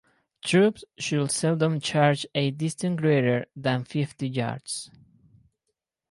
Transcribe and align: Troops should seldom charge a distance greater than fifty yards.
Troops 0.43 0.83
should 0.97 1.29
seldom 1.29 1.79
charge 1.79 2.25
a 2.33 2.49
distance 2.49 2.97
greater 2.99 3.45
than 3.55 3.83
fifty 3.83 4.27
yards. 4.27 4.89